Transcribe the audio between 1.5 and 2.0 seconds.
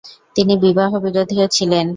ছিলেন।